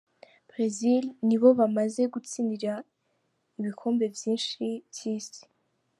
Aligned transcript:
Brezil 0.49 1.03
ni 1.27 1.35
bo 1.41 1.49
bamaze 1.59 2.01
gutsindira 2.13 2.73
ibikombe 3.59 4.05
vyinshi 4.15 4.49
vy'isi. 4.93 5.41